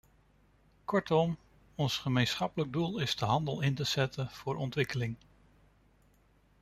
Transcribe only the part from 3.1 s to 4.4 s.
de handel in te zetten